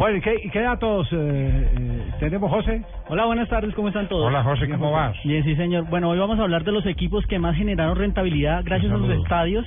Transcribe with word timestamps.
Bueno, 0.00 0.16
¿y 0.16 0.22
qué, 0.22 0.34
y 0.42 0.48
qué 0.48 0.62
datos 0.62 1.06
eh, 1.12 1.16
eh, 1.18 2.12
tenemos, 2.20 2.50
José? 2.50 2.82
Hola, 3.10 3.26
buenas 3.26 3.50
tardes, 3.50 3.74
¿cómo 3.74 3.88
están 3.88 4.08
todos? 4.08 4.28
Hola, 4.28 4.42
José, 4.42 4.66
¿cómo 4.66 4.92
vas? 4.92 5.14
Bien, 5.24 5.44
sí, 5.44 5.54
señor. 5.56 5.90
Bueno, 5.90 6.08
hoy 6.08 6.18
vamos 6.18 6.38
a 6.38 6.42
hablar 6.42 6.64
de 6.64 6.72
los 6.72 6.86
equipos 6.86 7.26
que 7.26 7.38
más 7.38 7.54
generaron 7.54 7.98
rentabilidad 7.98 8.62
gracias 8.64 8.90
a 8.90 8.96
los 8.96 9.10
estadios, 9.10 9.66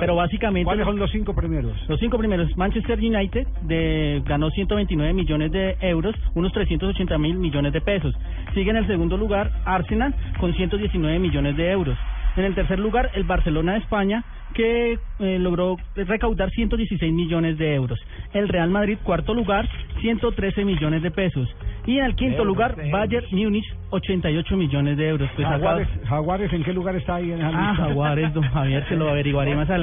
pero 0.00 0.16
básicamente 0.16 0.64
¿Cuáles 0.64 0.86
son 0.86 0.98
los 0.98 1.10
cinco 1.10 1.34
primeros? 1.34 1.76
los 1.86 2.00
cinco 2.00 2.16
primeros. 2.16 2.56
Manchester 2.56 2.98
United 2.98 3.46
de, 3.64 4.22
ganó 4.24 4.48
129 4.48 5.12
millones 5.12 5.52
de 5.52 5.76
euros, 5.82 6.16
unos 6.34 6.50
380 6.54 7.18
mil 7.18 7.36
millones 7.36 7.74
de 7.74 7.82
pesos. 7.82 8.14
Sigue 8.54 8.70
en 8.70 8.78
el 8.78 8.86
segundo 8.86 9.18
lugar 9.18 9.50
Arsenal 9.66 10.14
con 10.40 10.54
119 10.54 11.18
millones 11.18 11.58
de 11.58 11.70
euros. 11.70 11.98
En 12.36 12.44
el 12.44 12.54
tercer 12.54 12.78
lugar, 12.78 13.10
el 13.14 13.24
Barcelona 13.24 13.72
de 13.74 13.78
España, 13.78 14.24
que 14.54 14.98
eh, 15.20 15.38
logró 15.38 15.76
recaudar 15.94 16.50
116 16.50 17.12
millones 17.12 17.58
de 17.58 17.74
euros. 17.74 17.98
El 18.32 18.48
Real 18.48 18.70
Madrid, 18.70 18.98
cuarto 19.02 19.34
lugar, 19.34 19.68
113 20.00 20.64
millones 20.64 21.02
de 21.02 21.10
pesos. 21.10 21.48
Y 21.86 21.98
en 21.98 22.04
el 22.06 22.14
quinto 22.14 22.38
Euros, 22.38 22.46
lugar, 22.46 22.70
euros. 22.78 22.90
Bayern 22.92 23.26
Múnich, 23.32 23.64
88 23.90 24.56
millones 24.56 24.96
de 24.96 25.08
euros. 25.08 25.28
Pues 25.34 25.46
acá- 25.46 25.58
Jaguares, 25.58 25.88
Jaguares, 26.06 26.52
¿en 26.52 26.64
qué 26.64 26.72
lugar 26.72 26.96
está 26.96 27.16
ahí 27.16 27.32
en 27.32 27.42
Ah? 27.42 27.74
Jaguares, 27.76 28.32
don 28.32 28.44
Javier, 28.44 28.84
se 28.88 28.96
lo 28.96 29.08
averiguaré 29.10 29.54
más 29.54 29.68
adelante. 29.68 29.74